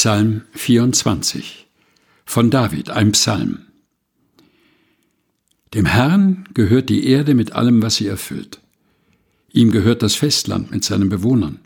Psalm 0.00 0.42
24 0.52 1.66
von 2.24 2.52
David, 2.52 2.88
ein 2.88 3.10
Psalm. 3.10 3.66
Dem 5.74 5.86
Herrn 5.86 6.44
gehört 6.54 6.88
die 6.88 7.08
Erde 7.08 7.34
mit 7.34 7.50
allem, 7.50 7.82
was 7.82 7.96
sie 7.96 8.06
erfüllt. 8.06 8.60
Ihm 9.52 9.72
gehört 9.72 10.04
das 10.04 10.14
Festland 10.14 10.70
mit 10.70 10.84
seinen 10.84 11.08
Bewohnern. 11.08 11.58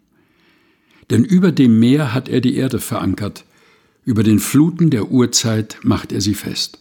Denn 1.11 1.25
über 1.27 1.53
dem 1.53 1.79
Meer 1.79 2.15
hat 2.15 2.31
er 2.31 2.41
die 2.41 2.57
Erde 2.57 2.79
verankert, 2.79 3.45
über 4.07 4.23
den 4.23 4.39
Fluten 4.39 4.89
der 4.89 5.11
Urzeit 5.11 5.77
macht 5.83 6.11
er 6.11 6.23
sie 6.23 6.33
fest. 6.35 6.79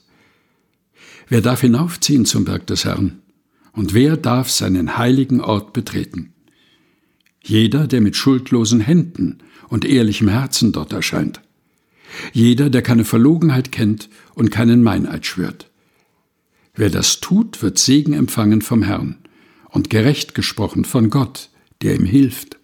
Wer 1.27 1.41
darf 1.41 1.59
hinaufziehen 1.59 2.23
zum 2.23 2.45
Berg 2.45 2.65
des 2.67 2.85
Herrn? 2.85 3.23
Und 3.73 3.93
wer 3.93 4.15
darf 4.15 4.49
seinen 4.49 4.97
heiligen 4.97 5.41
Ort 5.41 5.73
betreten? 5.73 6.31
Jeder, 7.43 7.87
der 7.87 8.01
mit 8.01 8.15
schuldlosen 8.15 8.79
Händen 8.79 9.39
und 9.67 9.85
ehrlichem 9.85 10.27
Herzen 10.27 10.71
dort 10.71 10.93
erscheint. 10.93 11.41
Jeder, 12.33 12.69
der 12.69 12.81
keine 12.81 13.05
Verlogenheit 13.05 13.71
kennt 13.71 14.09
und 14.35 14.51
keinen 14.51 14.83
Meineid 14.83 15.25
schwört. 15.25 15.69
Wer 16.75 16.89
das 16.89 17.19
tut, 17.19 17.61
wird 17.61 17.79
Segen 17.79 18.13
empfangen 18.13 18.61
vom 18.61 18.83
Herrn 18.83 19.17
und 19.69 19.89
gerecht 19.89 20.35
gesprochen 20.35 20.85
von 20.85 21.09
Gott, 21.09 21.49
der 21.81 21.95
ihm 21.95 22.05
hilft. 22.05 22.57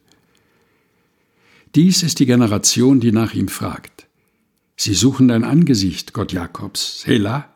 Dies 1.75 2.03
ist 2.03 2.19
die 2.19 2.25
Generation, 2.25 2.99
die 2.99 3.11
nach 3.11 3.33
ihm 3.33 3.47
fragt. 3.47 4.07
Sie 4.75 4.93
suchen 4.93 5.27
dein 5.27 5.43
Angesicht, 5.43 6.13
Gott 6.13 6.31
Jakobs, 6.33 7.01
Selah. 7.01 7.49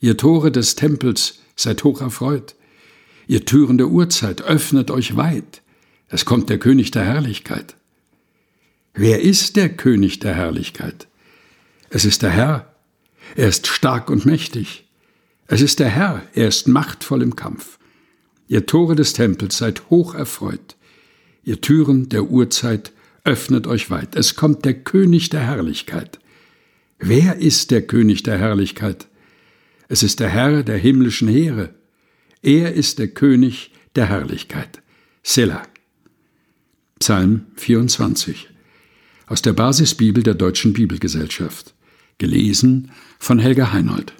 Ihr 0.00 0.16
Tore 0.16 0.50
des 0.50 0.74
Tempels, 0.74 1.40
seid 1.54 1.84
hoch 1.84 2.00
erfreut. 2.00 2.54
Ihr 3.26 3.44
Türen 3.44 3.78
der 3.78 3.88
Urzeit, 3.88 4.42
öffnet 4.42 4.90
euch 4.90 5.16
weit. 5.16 5.62
Es 6.12 6.26
kommt 6.26 6.50
der 6.50 6.58
König 6.58 6.90
der 6.90 7.06
Herrlichkeit. 7.06 7.74
Wer 8.92 9.22
ist 9.22 9.56
der 9.56 9.70
König 9.70 10.18
der 10.18 10.34
Herrlichkeit? 10.34 11.08
Es 11.88 12.04
ist 12.04 12.20
der 12.20 12.28
Herr. 12.28 12.74
Er 13.34 13.48
ist 13.48 13.66
stark 13.66 14.10
und 14.10 14.26
mächtig. 14.26 14.86
Es 15.46 15.62
ist 15.62 15.80
der 15.80 15.88
Herr. 15.88 16.20
Er 16.34 16.48
ist 16.48 16.68
machtvoll 16.68 17.22
im 17.22 17.34
Kampf. 17.34 17.78
Ihr 18.46 18.66
Tore 18.66 18.94
des 18.94 19.14
Tempels 19.14 19.56
seid 19.56 19.88
hoch 19.88 20.14
erfreut. 20.14 20.76
Ihr 21.44 21.62
Türen 21.62 22.10
der 22.10 22.24
Urzeit 22.24 22.92
öffnet 23.24 23.66
euch 23.66 23.88
weit. 23.88 24.14
Es 24.14 24.36
kommt 24.36 24.66
der 24.66 24.74
König 24.74 25.30
der 25.30 25.40
Herrlichkeit. 25.40 26.18
Wer 26.98 27.36
ist 27.36 27.70
der 27.70 27.86
König 27.86 28.22
der 28.22 28.36
Herrlichkeit? 28.36 29.08
Es 29.88 30.02
ist 30.02 30.20
der 30.20 30.28
Herr 30.28 30.62
der 30.62 30.76
himmlischen 30.76 31.28
Heere. 31.28 31.70
Er 32.42 32.74
ist 32.74 32.98
der 32.98 33.08
König 33.08 33.70
der 33.96 34.10
Herrlichkeit. 34.10 34.82
Selah. 35.22 35.71
Psalm 37.02 37.46
24 37.56 38.48
aus 39.26 39.42
der 39.42 39.54
Basisbibel 39.54 40.22
der 40.22 40.34
Deutschen 40.34 40.72
Bibelgesellschaft. 40.72 41.74
Gelesen 42.18 42.92
von 43.18 43.40
Helga 43.40 43.72
Heinold. 43.72 44.12